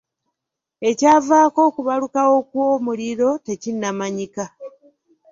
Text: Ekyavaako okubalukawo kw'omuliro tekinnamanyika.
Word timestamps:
Ekyavaako 0.89 1.59
okubalukawo 1.69 2.35
kw'omuliro 2.49 3.29
tekinnamanyika. 3.45 4.45